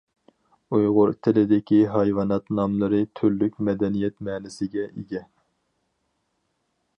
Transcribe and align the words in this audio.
ئۇيغۇر 0.75 1.11
تىلىدىكى 1.27 1.81
ھايۋانات 1.95 2.49
ناملىرى 2.61 3.01
تۈرلۈك 3.19 3.61
مەدەنىيەت 3.69 4.17
مەنىسىگە 4.31 4.89
ئىگە. 4.89 5.23